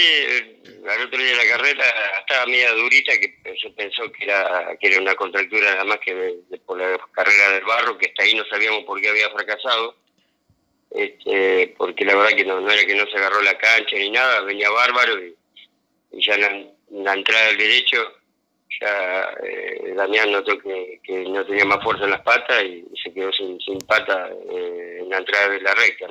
al 0.90 1.06
otro 1.06 1.20
día 1.20 1.30
de 1.30 1.46
la 1.46 1.48
carrera 1.48 1.84
estaba 2.22 2.48
media 2.48 2.72
durita, 2.72 3.12
que 3.20 3.38
se 3.62 3.70
pensó 3.70 4.12
que 4.12 4.24
era, 4.24 4.76
que 4.82 4.88
era 4.88 5.00
una 5.00 5.14
contractura 5.14 5.70
nada 5.70 5.84
más 5.84 6.00
que 6.00 6.40
por 6.66 6.80
la 6.80 7.00
carrera 7.12 7.52
del 7.52 7.66
barro, 7.66 8.00
que 8.00 8.08
hasta 8.08 8.24
ahí 8.24 8.34
no 8.34 8.46
sabíamos 8.50 8.84
por 8.86 9.00
qué 9.00 9.10
había 9.10 9.30
fracasado. 9.30 9.96
Este, 10.90 11.76
porque 11.78 12.04
la 12.04 12.16
verdad 12.16 12.36
que 12.36 12.46
no, 12.46 12.62
no 12.62 12.72
era 12.72 12.84
que 12.84 12.96
no 12.96 13.06
se 13.06 13.18
agarró 13.18 13.44
la 13.44 13.60
cancha 13.60 13.96
ni 13.96 14.10
nada, 14.10 14.42
venía 14.42 14.72
bárbaro 14.72 15.24
y, 15.24 15.36
y 16.14 16.26
ya 16.26 16.36
la, 16.40 16.74
la 16.92 17.14
entrada 17.14 17.48
del 17.48 17.58
derecho, 17.58 17.98
ya 18.80 19.30
eh, 19.44 19.94
Damián 19.96 20.32
notó 20.32 20.58
que, 20.60 21.00
no 21.08 21.46
tenía 21.46 21.66
más 21.66 21.84
fuerza 21.84 22.06
en 22.06 22.12
las 22.12 22.22
patas 22.22 22.64
y, 22.64 22.86
se 23.02 23.14
quedó 23.14 23.32
sin, 23.34 23.60
sin 23.62 23.80
pata 23.80 24.30
eh, 24.52 25.00
en 25.02 25.10
la 25.10 25.18
entrada 25.18 25.50
de 25.50 25.62
la 25.62 25.74
recta. 25.74 26.08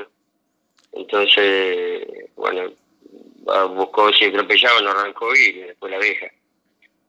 Entonces, 0.93 2.07
bueno, 2.37 2.73
buscó 3.75 4.13
si 4.13 4.27
atropellaba, 4.27 4.81
no 4.81 4.91
arrancó 4.91 5.35
y 5.35 5.53
después 5.53 5.91
la 5.93 5.99
deja. 5.99 6.31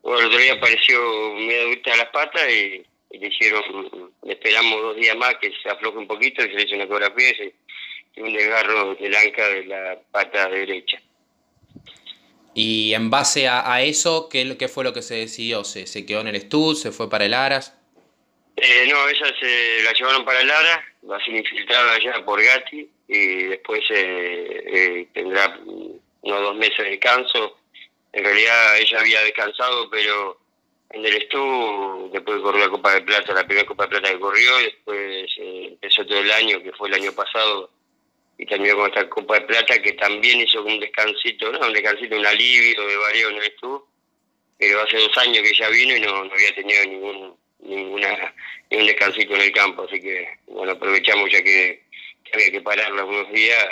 Bueno, 0.02 0.20
el 0.20 0.26
otro 0.28 0.40
día 0.40 0.54
apareció 0.54 1.34
medio 1.34 1.62
adulta 1.62 1.94
a 1.94 1.98
las 1.98 2.10
patas 2.10 2.50
y, 2.50 2.86
y, 3.12 3.18
le 3.18 3.28
hicieron, 3.28 4.12
le 4.24 4.34
esperamos 4.34 4.82
dos 4.82 4.96
días 4.96 5.16
más 5.18 5.36
que 5.36 5.52
se 5.62 5.70
afloje 5.70 5.98
un 5.98 6.08
poquito 6.08 6.44
y 6.44 6.50
se 6.50 6.54
le 6.54 6.64
hizo 6.64 6.76
una 6.76 7.14
y, 7.18 7.54
y 8.16 8.22
un 8.22 8.34
desgarro 8.34 8.96
del 8.96 9.16
anca 9.16 9.48
de 9.50 9.66
la 9.66 10.00
pata 10.12 10.50
derecha. 10.50 11.02
Y 12.58 12.94
en 12.94 13.10
base 13.10 13.50
a, 13.50 13.72
a 13.72 13.82
eso, 13.82 14.30
¿qué, 14.30 14.58
¿qué, 14.58 14.70
fue 14.70 14.86
lo 14.86 14.94
que 14.94 15.02
se 15.02 15.16
decidió? 15.16 15.66
¿Se, 15.66 15.86
se 15.88 16.06
quedó 16.06 16.22
en 16.22 16.28
el 16.30 16.40
Stud? 16.42 16.76
¿Se 16.76 16.94
fue 16.94 17.10
para 17.10 17.26
el 17.26 17.34
Aras? 17.34 17.78
Eh, 18.56 18.88
no, 18.90 19.10
esa 19.10 19.26
se 19.38 19.84
la 19.84 19.92
llevaron 19.92 20.24
para 20.24 20.40
el 20.40 20.50
Aras, 20.50 20.80
va 21.10 21.18
a 21.18 21.26
ser 21.26 21.36
infiltrada 21.36 21.94
allá 21.94 22.24
por 22.24 22.42
Gatti 22.42 22.90
y 23.10 23.44
después 23.44 23.82
eh, 23.90 24.64
eh, 24.68 25.08
tendrá 25.14 25.60
unos 25.66 26.42
dos 26.42 26.56
meses 26.56 26.78
de 26.78 26.92
descanso. 26.92 27.58
En 28.14 28.24
realidad 28.24 28.78
ella 28.78 29.02
había 29.02 29.22
descansado, 29.24 29.90
pero 29.90 30.40
en 30.92 31.06
el 31.06 31.14
estudio, 31.18 32.10
después 32.14 32.40
corrió 32.40 32.66
la 32.66 32.72
Copa 32.72 32.94
de 32.94 33.02
Plata, 33.02 33.34
la 33.34 33.46
primera 33.46 33.68
Copa 33.68 33.84
de 33.84 33.90
Plata 33.90 34.12
que 34.12 34.20
corrió, 34.20 34.58
después 34.60 35.30
eh, 35.40 35.68
empezó 35.72 36.06
todo 36.06 36.20
el 36.20 36.32
año, 36.32 36.64
que 36.64 36.72
fue 36.72 36.88
el 36.88 36.94
año 36.94 37.12
pasado, 37.12 37.70
y 38.38 38.46
terminó 38.46 38.76
con 38.76 38.88
esta 38.88 39.10
Copa 39.10 39.36
de 39.36 39.42
Plata, 39.42 39.82
que 39.82 39.94
también 39.94 40.42
hizo 40.42 40.64
un 40.64 40.80
descansito, 40.80 41.52
¿no? 41.52 41.68
un 41.68 41.74
descansito, 41.74 42.18
un 42.18 42.26
alivio 42.26 42.88
de 42.88 42.98
varios 42.98 43.32
en 43.32 43.38
el 43.38 43.44
estudio, 43.44 43.88
pero 44.58 44.82
hace 44.82 44.98
dos 44.98 45.18
años 45.18 45.44
que 45.44 45.54
ya 45.54 45.70
vino 45.70 45.96
y 45.96 46.02
no, 46.02 46.10
había 46.10 46.56
tenido 46.56 46.86
ningún 46.86 47.36
ninguna 47.60 48.34
ningún 48.70 48.88
descansito 48.88 49.36
en 49.36 49.42
el 49.42 49.52
campo, 49.52 49.84
así 49.84 50.00
que 50.00 50.28
bueno, 50.48 50.74
aprovechamos 50.74 51.32
ya 51.32 51.42
que, 51.42 51.84
había 52.34 52.52
que 52.52 52.62
pararlo 52.62 53.00
algunos 53.00 53.32
días, 53.32 53.66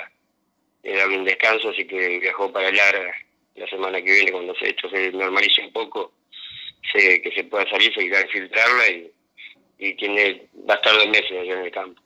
le 0.83 0.95
darle 0.95 1.17
un 1.17 1.25
descanso, 1.25 1.69
así 1.69 1.85
que 1.85 2.19
viajó 2.19 2.51
para 2.51 2.71
Lara 2.71 3.13
la 3.55 3.67
semana 3.67 4.01
que 4.01 4.11
viene 4.11 4.31
cuando 4.31 4.55
se, 4.55 4.69
esto 4.69 4.89
se 4.89 5.11
normalice 5.11 5.61
un 5.61 5.73
poco 5.73 6.13
que 6.93 7.31
se 7.35 7.43
pueda 7.45 7.67
salir, 7.69 7.93
se 7.93 8.15
a 8.15 8.27
filtrarla 8.27 8.87
y, 8.89 9.11
y 9.79 9.93
tiene, 9.95 10.47
va 10.69 10.75
a 10.75 10.77
estar 10.77 10.93
dos 10.93 11.07
meses 11.07 11.31
allá 11.31 11.53
en 11.53 11.65
el 11.65 11.71
campo. 11.71 12.02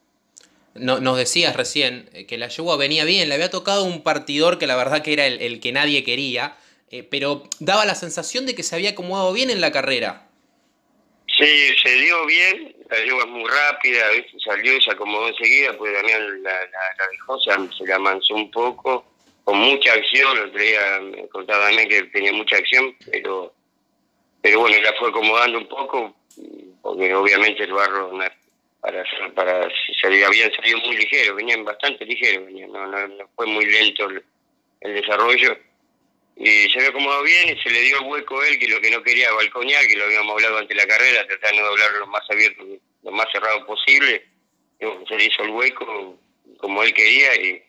No, 0.79 0.99
nos 0.99 1.17
decías 1.17 1.55
recién 1.55 2.09
eh, 2.13 2.25
que 2.25 2.37
la 2.37 2.47
yegua 2.47 2.77
venía 2.77 3.05
bien, 3.05 3.29
le 3.29 3.35
había 3.35 3.49
tocado 3.49 3.83
un 3.83 4.03
partidor 4.03 4.57
que 4.57 4.67
la 4.67 4.75
verdad 4.75 5.01
que 5.01 5.13
era 5.13 5.25
el, 5.25 5.59
que 5.59 5.71
nadie 5.71 6.03
quería, 6.03 6.57
eh, 6.91 7.03
pero 7.03 7.43
daba 7.59 7.85
la 7.85 7.95
sensación 7.95 8.45
de 8.45 8.55
que 8.55 8.63
se 8.63 8.75
había 8.75 8.91
acomodado 8.91 9.33
bien 9.33 9.49
en 9.49 9.61
la 9.61 9.71
carrera. 9.71 10.27
Sí, 11.37 11.75
se 11.83 11.93
dio 11.95 12.25
bien, 12.25 12.75
la 12.89 12.97
yegua 13.03 13.23
es 13.23 13.29
muy 13.29 13.49
rápida, 13.49 14.05
salió 14.43 14.75
y 14.75 14.81
se 14.81 14.91
acomodó 14.91 15.27
enseguida, 15.27 15.77
pues 15.77 15.93
también 15.93 16.43
la, 16.43 16.51
la, 16.51 17.07
dejó, 17.11 17.39
se, 17.39 17.85
la 17.85 17.95
amansó 17.95 18.33
un 18.33 18.49
poco, 18.49 19.05
con 19.43 19.57
mucha 19.57 19.93
acción, 19.93 20.37
el 20.37 20.43
otro 20.45 21.03
me 21.11 21.27
contaba 21.29 21.65
también 21.67 21.89
que 21.89 22.03
tenía 22.03 22.33
mucha 22.33 22.57
acción, 22.57 22.95
pero 23.11 23.53
pero 24.47 24.61
bueno, 24.61 24.81
la 24.81 24.93
fue 24.93 25.09
acomodando 25.09 25.57
un 25.57 25.67
poco, 25.67 26.15
porque 26.81 27.13
obviamente 27.13 27.63
el 27.63 27.73
barro 27.73 28.11
para 28.81 29.03
para 29.35 29.69
salía 30.01 30.29
bien 30.29 30.51
salió 30.55 30.77
muy 30.79 30.97
ligero, 30.97 31.35
venían 31.35 31.63
bastante 31.63 32.05
ligeros, 32.05 32.45
venían, 32.45 32.71
no, 32.71 32.87
no, 32.87 33.29
fue 33.35 33.45
muy 33.45 33.65
lento 33.65 34.07
el, 34.09 34.23
desarrollo 34.81 35.57
y 36.35 36.69
se 36.69 36.77
había 36.77 36.89
acomodado 36.89 37.23
bien 37.23 37.49
y 37.49 37.61
se 37.61 37.69
le 37.69 37.81
dio 37.81 37.97
el 37.99 38.05
hueco 38.05 38.39
a 38.39 38.47
él 38.47 38.59
que 38.59 38.67
lo 38.67 38.79
que 38.79 38.91
no 38.91 39.01
quería 39.01 39.31
balconear, 39.31 39.85
que 39.87 39.97
lo 39.97 40.05
habíamos 40.05 40.33
hablado 40.33 40.59
ante 40.59 40.75
la 40.75 40.85
carrera, 40.85 41.25
tratando 41.27 41.63
de 41.63 41.69
hablar 41.69 41.91
lo 41.93 42.07
más 42.07 42.23
abierto, 42.29 42.63
lo 43.03 43.11
más 43.11 43.25
cerrado 43.31 43.65
posible, 43.65 44.23
y 44.79 44.85
se 45.07 45.15
le 45.17 45.25
hizo 45.25 45.43
el 45.43 45.49
hueco 45.49 46.19
como 46.59 46.83
él 46.83 46.93
quería 46.93 47.35
y 47.35 47.61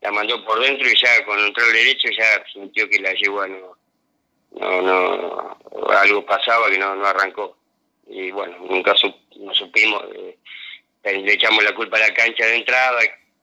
la 0.00 0.10
mandó 0.10 0.42
por 0.44 0.58
dentro 0.60 0.88
y 0.88 0.94
ya 1.00 1.24
con 1.24 1.38
el 1.38 1.44
control 1.46 1.72
derecho 1.74 2.08
ya 2.18 2.44
sintió 2.52 2.88
que 2.88 2.98
la 2.98 3.12
llevó 3.12 3.42
a 3.42 3.48
no 3.48 3.76
no, 4.54 4.82
no, 4.82 5.58
algo 5.90 6.24
pasaba 6.24 6.70
que 6.70 6.78
no, 6.78 6.94
no 6.94 7.06
arrancó. 7.06 7.56
Y 8.06 8.30
bueno, 8.30 8.58
nunca 8.58 8.94
no 9.36 9.54
supimos, 9.54 10.04
eh, 10.14 10.36
le 11.04 11.32
echamos 11.32 11.64
la 11.64 11.74
culpa 11.74 11.96
a 11.96 12.08
la 12.08 12.14
cancha 12.14 12.46
de 12.46 12.56
entrada, 12.56 13.00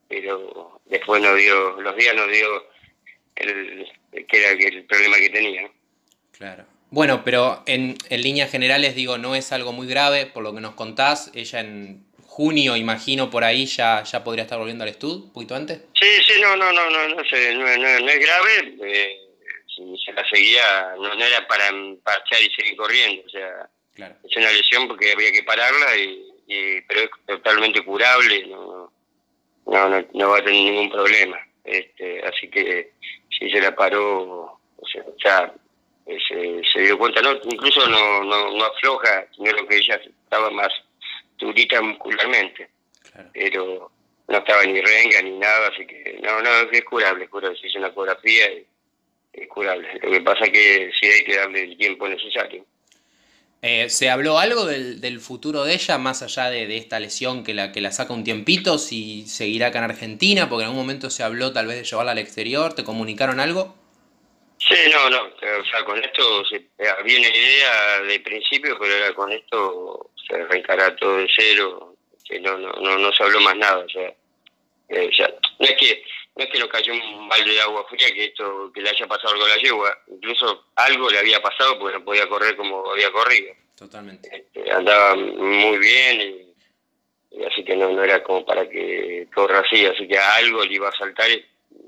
pero 0.08 0.82
después 0.86 1.22
nos 1.22 1.38
dio, 1.38 1.82
los 1.82 1.96
días 1.96 2.16
nos 2.16 2.32
dio 2.32 2.68
el, 3.36 3.88
que 4.28 4.38
era 4.38 4.52
el 4.52 4.86
problema 4.86 5.18
que 5.18 5.30
tenía. 5.30 5.70
Claro. 6.38 6.66
Bueno, 6.90 7.24
pero 7.24 7.64
en, 7.68 7.96
en 8.10 8.22
líneas 8.22 8.52
generales 8.52 8.96
digo, 8.96 9.18
no 9.18 9.36
es 9.36 9.52
algo 9.54 9.72
muy 9.72 9.88
grave, 9.88 10.26
por 10.26 10.44
lo 10.44 10.54
que 10.54 10.62
nos 10.62 10.76
contás, 10.76 11.32
ella 11.34 11.62
en 11.62 12.06
junio, 12.32 12.78
imagino, 12.78 13.30
por 13.30 13.44
ahí 13.44 13.66
ya, 13.66 14.04
ya 14.04 14.24
podría 14.24 14.44
estar 14.44 14.58
volviendo 14.58 14.84
al 14.84 14.90
estudio, 14.90 15.26
un 15.26 15.34
poquito 15.34 15.54
antes. 15.54 15.82
Sí, 16.00 16.08
sí, 16.26 16.42
no, 16.42 16.56
no, 16.56 16.72
no, 16.72 16.90
no, 16.90 17.08
no, 17.10 17.26
sé, 17.26 17.54
no, 17.54 17.66
no, 17.66 18.10
es 18.10 18.20
grave. 18.20 18.76
Eh, 18.84 19.18
si 19.68 19.84
se 20.06 20.14
la 20.14 20.28
seguía, 20.30 20.96
no, 20.98 21.14
era 21.14 21.46
para 21.46 21.70
parchar 22.04 22.42
y 22.42 22.50
seguir 22.54 22.78
corriendo, 22.78 23.24
o 23.26 23.30
sea, 23.30 23.70
es 23.96 24.38
una 24.38 24.52
lesión 24.52 24.88
porque 24.88 25.12
había 25.12 25.32
que 25.32 25.44
pararla, 25.44 25.98
y, 25.98 26.82
pero 26.88 27.02
es 27.02 27.10
totalmente 27.26 27.84
curable, 27.84 28.48
no, 28.48 28.92
no, 29.66 30.06
no, 30.14 30.30
va 30.30 30.38
a 30.38 30.44
tener 30.44 30.64
ningún 30.64 30.90
problema. 30.90 31.38
Este, 31.64 32.26
así 32.26 32.50
que 32.50 32.94
si 33.30 33.50
se 33.50 33.62
la 33.62 33.76
paró, 33.76 34.60
o 34.78 34.88
sea, 35.22 35.54
se, 36.06 36.62
se, 36.74 36.80
dio 36.82 36.98
cuenta, 36.98 37.22
no 37.22 37.34
incluso 37.44 37.88
no, 37.88 38.24
no, 38.24 38.52
no 38.52 38.66
afloja, 38.66 39.26
sino 39.36 39.52
lo 39.52 39.68
que 39.68 39.78
ella 39.78 39.96
estaba 39.96 40.50
más 40.50 40.72
durita 41.38 41.82
muscularmente, 41.82 42.70
pero 43.34 43.92
no 44.28 44.38
estaba 44.38 44.64
ni 44.64 44.82
renga 44.82 45.22
ni 45.22 45.38
nada, 45.38 45.68
así 45.68 45.86
que 45.86 46.20
no, 46.22 46.42
no, 46.42 46.50
es 46.72 46.84
curable, 46.84 47.26
es 47.26 47.30
curable, 47.30 47.60
se 47.60 47.68
hizo 47.68 47.80
una 47.80 47.90
ecografía 47.90 48.52
y 48.54 48.66
es 49.34 49.48
curable. 49.48 49.88
Lo 50.02 50.12
que 50.12 50.22
pasa 50.22 50.46
es 50.46 50.52
que 50.52 50.92
sí 51.00 51.08
hay 51.08 51.24
que 51.24 51.36
darle 51.36 51.64
el 51.64 51.78
tiempo 51.78 52.08
necesario. 52.08 52.66
Eh, 53.64 53.90
¿Se 53.90 54.10
habló 54.10 54.40
algo 54.40 54.66
del, 54.66 55.00
del, 55.02 55.20
futuro 55.20 55.64
de 55.64 55.76
ella, 55.76 56.00
más 56.00 56.24
allá 56.24 56.50
de, 56.50 56.78
esta 56.78 57.00
lesión 57.00 57.44
que 57.44 57.54
la, 57.54 57.72
que 57.72 57.80
la 57.80 57.92
saca 57.92 58.12
un 58.12 58.24
tiempito? 58.24 58.80
¿Si 58.80 59.28
seguirá 59.28 59.68
acá 59.68 59.78
en 59.80 59.86
Argentina? 59.86 60.50
Porque 60.50 60.64
en 60.64 60.70
algún 60.70 60.82
momento 60.82 61.12
se 61.12 61.22
habló 61.22 61.54
tal 61.54 61.68
vez 61.68 61.78
de 61.78 61.84
llevarla 61.84 62.14
al 62.14 62.18
exterior. 62.18 62.74
¿Te 62.74 62.84
comunicaron 62.84 63.40
algo? 63.40 63.76
Sí, 64.58 64.76
no, 64.92 65.10
no. 65.12 65.26
O 65.26 65.66
sea, 65.66 65.86
con 65.86 66.04
esto 66.04 66.44
se, 66.46 66.68
había 67.00 67.20
una 67.20 67.28
idea 67.28 68.02
de 68.08 68.20
principio, 68.22 68.78
pero 68.80 68.96
ahora 68.96 69.14
con 69.14 69.32
esto 69.32 70.10
se 70.28 70.36
arrancará 70.36 70.96
todo 70.96 71.18
de 71.18 71.28
cero. 71.36 71.96
Que 72.26 72.40
no, 72.40 72.58
no, 72.58 72.72
no, 72.74 72.98
no 72.98 73.12
se 73.12 73.24
habló 73.24 73.42
más 73.42 73.58
nada. 73.58 73.78
O 73.78 73.90
sea, 73.90 74.12
eh, 74.90 75.10
no 75.60 75.66
es 75.68 75.76
que 75.80 76.04
no 76.36 76.44
es 76.44 76.50
que 76.50 76.60
nos 76.60 76.70
cayó 76.70 76.94
un 76.94 77.28
balde 77.28 77.52
de 77.52 77.62
agua 77.62 77.86
fría 77.90 78.08
que 78.14 78.26
esto 78.26 78.72
que 78.74 78.82
le 78.82 78.90
haya 78.90 79.08
pasado 79.08 79.34
algo 79.34 79.46
a 79.46 79.50
la 79.50 79.58
yegua, 79.58 79.98
incluso 80.08 80.66
algo 80.76 81.10
le 81.10 81.20
había 81.20 81.42
pasado 81.42 81.78
porque 81.78 81.98
no 81.98 82.06
podía 82.06 82.28
correr 82.28 82.56
como 82.56 82.90
había 82.92 83.12
corrido. 83.12 83.54
Totalmente. 83.78 84.30
Este, 84.34 84.72
andaba 84.72 85.16
muy 85.16 85.78
bien 85.78 86.22
y, 87.32 87.44
así 87.44 87.64
que 87.64 87.76
no, 87.76 87.90
no 87.90 88.04
era 88.04 88.24
como 88.24 88.46
para 88.46 88.70
que 88.70 89.28
corra 89.34 89.60
así, 89.60 89.86
así 89.86 90.08
que 90.08 90.18
algo 90.18 90.64
le 90.64 90.76
iba 90.76 90.90
a 90.90 90.98
saltar. 90.98 91.30
Y 91.30 91.44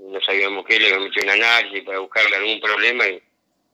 no 0.09 0.19
sabíamos 0.21 0.65
qué, 0.65 0.79
le 0.79 0.97
metió 0.99 1.23
en 1.23 1.29
análisis 1.29 1.83
para 1.83 1.99
buscarle 1.99 2.35
algún 2.35 2.59
problema 2.59 3.07
y, 3.07 3.21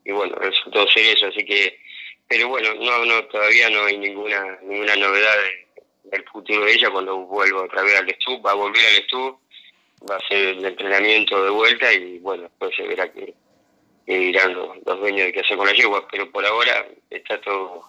y 0.06 0.12
bueno, 0.12 0.36
resultó 0.36 0.88
ser 0.88 1.18
eso, 1.18 1.28
así 1.28 1.44
que, 1.46 1.80
pero 2.28 2.50
bueno, 2.50 2.74
no, 2.76 3.06
no, 3.06 3.24
todavía 3.26 3.70
no 3.70 3.86
hay 3.86 3.98
ninguna, 3.98 4.60
ninguna 4.62 4.96
novedad 4.96 5.36
del 6.04 6.24
futuro 6.26 6.66
de 6.66 6.74
ella 6.74 6.90
cuando 6.92 7.18
vuelva 7.18 7.64
otra 7.64 7.82
vez 7.84 8.00
al 8.00 8.10
estudio, 8.10 8.42
va 8.42 8.52
a 8.52 8.56
volver 8.56 8.86
al 8.86 8.96
estudio 8.96 9.40
va 10.10 10.16
a 10.16 10.28
ser 10.28 10.58
el 10.58 10.66
entrenamiento 10.66 11.44
de 11.44 11.50
vuelta 11.50 11.92
y 11.94 12.20
bueno, 12.20 12.44
después 12.44 12.76
se 12.76 12.84
verá 12.84 13.12
que, 13.12 13.34
irán 14.08 14.54
los, 14.54 14.84
dueños 14.84 15.28
de 15.28 15.34
qué 15.34 15.40
hacer 15.42 15.58
con 15.58 15.68
la 15.68 15.74
yegua, 15.74 16.08
pero 16.10 16.32
por 16.32 16.46
ahora 16.46 16.88
está 17.10 17.40
todo, 17.42 17.84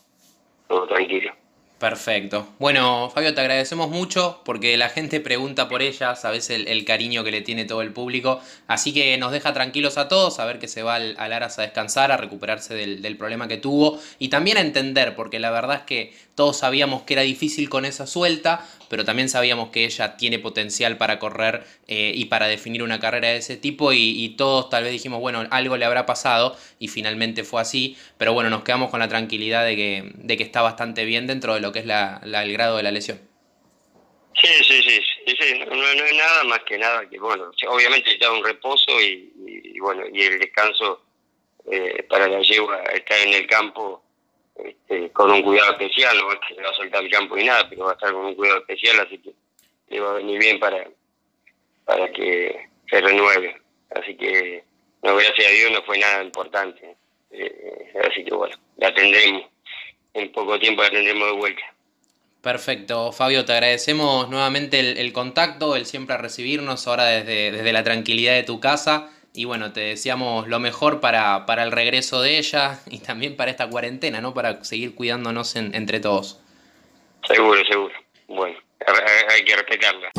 todo 0.68 0.86
tranquilo. 0.86 1.32
Perfecto. 1.80 2.46
Bueno, 2.58 3.08
Fabio, 3.08 3.34
te 3.34 3.40
agradecemos 3.40 3.88
mucho 3.88 4.42
porque 4.44 4.76
la 4.76 4.90
gente 4.90 5.18
pregunta 5.18 5.66
por 5.66 5.80
ella, 5.80 6.14
sabes 6.14 6.50
el, 6.50 6.68
el, 6.68 6.84
cariño 6.84 7.24
que 7.24 7.30
le 7.30 7.40
tiene 7.40 7.64
todo 7.64 7.80
el 7.80 7.90
público, 7.90 8.42
así 8.66 8.92
que 8.92 9.16
nos 9.16 9.32
deja 9.32 9.54
tranquilos 9.54 9.96
a 9.96 10.06
todos, 10.06 10.40
a 10.40 10.44
ver 10.44 10.58
que 10.58 10.68
se 10.68 10.82
va 10.82 10.96
al, 10.96 11.14
al 11.16 11.32
Aras 11.32 11.58
a 11.58 11.62
descansar, 11.62 12.12
a 12.12 12.18
recuperarse 12.18 12.74
del, 12.74 13.00
del, 13.00 13.16
problema 13.16 13.48
que 13.48 13.56
tuvo 13.56 13.98
y 14.18 14.28
también 14.28 14.58
a 14.58 14.60
entender, 14.60 15.16
porque 15.16 15.38
la 15.38 15.50
verdad 15.50 15.76
es 15.76 15.82
que 15.84 16.12
todos 16.40 16.56
sabíamos 16.56 17.02
que 17.02 17.12
era 17.12 17.20
difícil 17.20 17.68
con 17.68 17.84
esa 17.84 18.06
suelta, 18.06 18.66
pero 18.88 19.04
también 19.04 19.28
sabíamos 19.28 19.68
que 19.68 19.84
ella 19.84 20.16
tiene 20.16 20.38
potencial 20.38 20.96
para 20.96 21.18
correr 21.18 21.64
eh, 21.86 22.12
y 22.14 22.24
para 22.24 22.46
definir 22.46 22.82
una 22.82 22.98
carrera 22.98 23.28
de 23.28 23.36
ese 23.36 23.58
tipo 23.58 23.92
y, 23.92 24.36
todos 24.38 24.70
tal 24.70 24.84
vez 24.84 24.92
dijimos, 24.92 25.20
bueno, 25.20 25.46
algo 25.50 25.76
le 25.76 25.84
habrá 25.84 26.06
pasado 26.06 26.56
y 26.78 26.88
finalmente 26.88 27.44
fue 27.44 27.60
así, 27.60 27.94
pero 28.16 28.32
bueno, 28.32 28.48
nos 28.48 28.64
quedamos 28.64 28.88
con 28.88 29.00
la 29.00 29.08
tranquilidad 29.08 29.66
de 29.66 29.76
que, 29.76 30.12
de 30.14 30.38
que 30.38 30.42
está 30.42 30.62
bastante 30.62 31.04
bien 31.04 31.26
dentro 31.26 31.52
de 31.52 31.60
lo 31.60 31.72
que 31.72 31.80
es 31.80 31.84
la, 31.84 32.22
el 32.24 32.52
grado 32.54 32.78
de 32.78 32.84
la 32.84 32.90
lesión. 32.90 33.20
Sí, 34.40 34.48
sí, 34.66 34.82
sí, 34.82 35.02
sí, 35.26 35.58
No, 35.68 35.76
no, 35.76 36.04
es 36.06 36.14
nada 36.14 36.44
más 36.44 36.60
que 36.60 36.78
nada 36.78 37.06
que, 37.06 37.18
bueno, 37.18 37.50
obviamente 37.68 38.16
ya 38.18 38.32
un 38.32 38.42
reposo 38.42 38.98
y, 38.98 39.78
bueno, 39.78 40.04
y 40.10 40.22
el 40.22 40.38
descanso 40.38 41.02
eh, 41.70 42.02
para 42.08 42.28
la 42.28 42.40
yegua 42.40 42.82
estar 42.84 43.18
en 43.18 43.34
el 43.34 43.46
campo 43.46 44.02
este, 44.56 45.10
con 45.10 45.30
un 45.30 45.42
cuidado 45.42 45.72
especial, 45.72 46.16
no 46.18 46.26
va 46.26 46.34
a 46.34 46.74
soltar 46.74 47.04
el 47.04 47.10
campo 47.10 47.36
ni 47.36 47.44
nada, 47.44 47.68
pero 47.68 47.84
va 47.84 47.92
a 47.92 47.94
estar 47.94 48.12
con 48.12 48.26
un 48.26 48.34
cuidado 48.34 48.58
especial, 48.58 49.00
así 49.00 49.18
que 49.18 49.32
le 49.88 50.00
va 50.00 50.10
a 50.10 50.14
venir 50.14 50.38
bien 50.38 50.58
para, 50.58 50.88
para 51.84 52.10
que 52.12 52.68
se 52.88 53.00
renueve. 53.00 53.60
Así 53.90 54.16
que, 54.16 54.64
gracias 55.02 55.46
a 55.46 55.50
Dios 55.50 55.72
no 55.72 55.82
fue 55.82 55.98
nada 55.98 56.22
importante. 56.22 56.96
Eh, 57.30 57.92
así 58.08 58.24
que 58.24 58.34
bueno, 58.34 58.56
la 58.76 58.92
tendremos, 58.94 59.44
en 60.14 60.32
poco 60.32 60.58
tiempo 60.58 60.82
la 60.82 60.90
tendremos 60.90 61.28
de 61.28 61.36
vuelta. 61.36 61.62
Perfecto, 62.42 63.12
Fabio, 63.12 63.44
te 63.44 63.52
agradecemos 63.52 64.28
nuevamente 64.30 64.80
el, 64.80 64.96
el 64.96 65.12
contacto, 65.12 65.76
el 65.76 65.84
siempre 65.84 66.16
recibirnos 66.16 66.86
ahora 66.88 67.04
desde, 67.04 67.52
desde 67.52 67.72
la 67.72 67.84
tranquilidad 67.84 68.34
de 68.34 68.44
tu 68.44 68.60
casa 68.60 69.10
y 69.32 69.44
bueno, 69.44 69.72
te 69.72 69.80
deseamos 69.80 70.48
lo 70.48 70.58
mejor 70.58 71.00
para, 71.00 71.46
para, 71.46 71.62
el 71.62 71.72
regreso 71.72 72.20
de 72.20 72.38
ella 72.38 72.80
y 72.90 72.98
también 72.98 73.36
para 73.36 73.50
esta 73.50 73.68
cuarentena, 73.68 74.20
¿no? 74.20 74.34
Para 74.34 74.64
seguir 74.64 74.94
cuidándonos 74.94 75.54
entre 75.56 76.00
todos. 76.00 76.40
Seguro, 77.26 77.62
seguro. 77.64 77.94
Bueno, 78.28 78.58
hay 79.28 79.44
que 79.44 79.56
respetarla. 79.56 80.10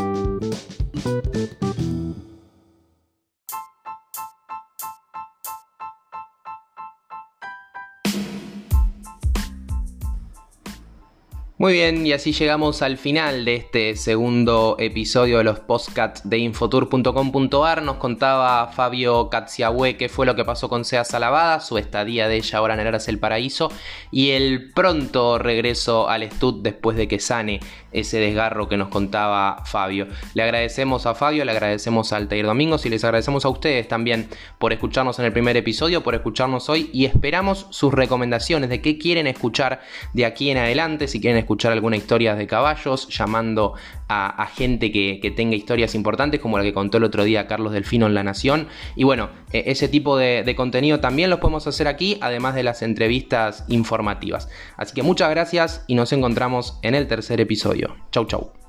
Muy 11.61 11.73
bien, 11.73 12.07
y 12.07 12.11
así 12.11 12.33
llegamos 12.33 12.81
al 12.81 12.97
final 12.97 13.45
de 13.45 13.53
este 13.53 13.95
segundo 13.95 14.77
episodio 14.79 15.37
de 15.37 15.43
los 15.43 15.59
podcasts 15.59 16.27
de 16.27 16.39
infotour.com.ar. 16.39 17.83
Nos 17.83 17.97
contaba 17.97 18.65
Fabio 18.69 19.29
Katziahue 19.29 19.95
qué 19.95 20.09
fue 20.09 20.25
lo 20.25 20.35
que 20.35 20.43
pasó 20.43 20.69
con 20.69 20.85
Sea 20.85 21.03
Salavada, 21.03 21.59
su 21.59 21.77
estadía 21.77 22.27
de 22.27 22.37
ella 22.37 22.57
ahora 22.57 22.73
en 22.73 22.79
Eras 22.79 23.07
el 23.09 23.19
Paraíso 23.19 23.71
y 24.09 24.31
el 24.31 24.71
pronto 24.71 25.37
regreso 25.37 26.09
al 26.09 26.23
Stud 26.31 26.63
después 26.63 26.97
de 26.97 27.07
que 27.07 27.19
sane 27.19 27.59
ese 27.91 28.17
desgarro 28.17 28.67
que 28.67 28.77
nos 28.77 28.87
contaba 28.87 29.63
Fabio. 29.65 30.07
Le 30.33 30.41
agradecemos 30.41 31.05
a 31.05 31.13
Fabio, 31.13 31.45
le 31.45 31.51
agradecemos 31.51 32.11
al 32.11 32.23
Altair 32.23 32.45
Domingos 32.45 32.87
y 32.87 32.89
les 32.89 33.03
agradecemos 33.03 33.45
a 33.45 33.49
ustedes 33.49 33.87
también 33.87 34.29
por 34.57 34.73
escucharnos 34.73 35.19
en 35.19 35.25
el 35.25 35.33
primer 35.33 35.57
episodio, 35.57 36.01
por 36.01 36.15
escucharnos 36.15 36.69
hoy 36.69 36.89
y 36.91 37.05
esperamos 37.05 37.67
sus 37.69 37.93
recomendaciones 37.93 38.69
de 38.69 38.81
qué 38.81 38.97
quieren 38.97 39.27
escuchar 39.27 39.81
de 40.13 40.25
aquí 40.25 40.49
en 40.49 40.57
adelante, 40.57 41.07
si 41.07 41.19
quieren 41.19 41.37
alguna 41.73 41.97
historia 41.97 42.35
de 42.35 42.47
caballos, 42.47 43.07
llamando 43.09 43.73
a, 44.07 44.45
gente 44.47 44.91
que, 44.91 45.33
tenga 45.35 45.55
historias 45.55 45.95
importantes 45.95 46.39
como 46.39 46.57
la 46.57 46.63
que 46.63 46.73
contó 46.73 46.97
el 46.97 47.05
otro 47.05 47.23
día 47.23 47.47
Carlos 47.47 47.73
Delfino 47.73 48.07
en 48.07 48.13
La 48.13 48.23
Nación. 48.23 48.67
Y 48.95 49.03
bueno, 49.03 49.29
e, 49.51 49.63
ese 49.67 49.87
tipo 49.87 50.17
de, 50.17 50.43
de 50.43 50.55
contenido 50.55 50.99
también 50.99 51.29
lo 51.29 51.39
podemos 51.39 51.67
hacer 51.67 51.87
aquí, 51.87 52.17
además 52.21 52.55
de 52.55 52.63
las 52.63 52.81
entrevistas 52.81 53.65
informativas. 53.69 54.49
Así 54.77 54.93
que 54.93 55.03
muchas 55.03 55.29
gracias 55.29 55.85
y 55.87 55.95
nos 55.95 56.11
encontramos 56.13 56.79
en 56.81 56.95
el 56.95 57.07
tercer 57.07 57.39
episodio. 57.39 57.95
Chau, 58.11 58.25
chau. 58.25 58.60